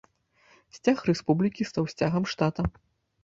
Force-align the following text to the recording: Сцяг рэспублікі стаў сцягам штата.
Сцяг 0.77 0.97
рэспублікі 1.09 1.67
стаў 1.71 1.85
сцягам 1.93 2.27
штата. 2.35 2.67